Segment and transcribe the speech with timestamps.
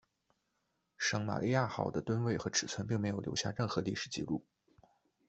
[0.97, 4.43] 圣玛利亚号的吨位和尺寸并没有留下任何历史记录。